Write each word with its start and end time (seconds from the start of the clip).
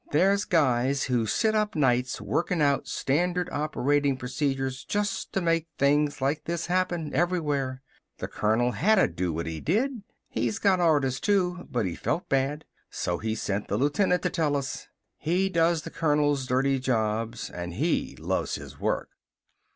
"There's 0.11 0.45
guys 0.45 1.03
who 1.03 1.27
sit 1.27 1.53
up 1.53 1.75
nights 1.75 2.19
workin' 2.19 2.59
out 2.59 2.87
standard 2.87 3.47
operational 3.51 4.17
procedures 4.17 4.83
just 4.83 5.31
to 5.33 5.41
make 5.41 5.67
things 5.77 6.19
like 6.19 6.45
this 6.45 6.65
happen, 6.65 7.13
everywhere. 7.13 7.83
The 8.17 8.27
colonel 8.27 8.71
hadda 8.71 9.09
do 9.09 9.31
what 9.31 9.45
he 9.45 9.59
did. 9.59 10.01
He's 10.27 10.57
got 10.57 10.79
orders, 10.79 11.19
too. 11.19 11.67
But 11.69 11.85
he 11.85 11.93
felt 11.93 12.27
bad. 12.29 12.65
So 12.89 13.19
he 13.19 13.35
sent 13.35 13.67
the 13.67 13.77
lieutenant 13.77 14.23
to 14.23 14.31
tell 14.31 14.55
us. 14.55 14.87
He 15.17 15.49
does 15.49 15.83
the 15.83 15.91
colonel's 15.91 16.47
dirty 16.47 16.79
jobs 16.79 17.51
and 17.51 17.75
he 17.75 18.15
loves 18.15 18.55
his 18.55 18.79
work." 18.79 19.09